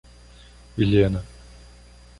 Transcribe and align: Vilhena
Vilhena 0.77 1.21